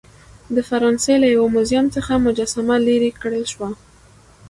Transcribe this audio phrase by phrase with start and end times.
[0.55, 3.69] د فرانسې له یو موزیم څخه مجسمه لیرې کړل شوه.